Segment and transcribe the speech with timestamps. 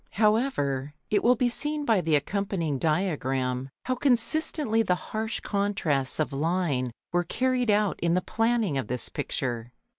[0.17, 6.33] However, it will be seen by the accompanying diagram how consistently the harsh contrasts of
[6.33, 9.73] line were carried out in the planning of this picture.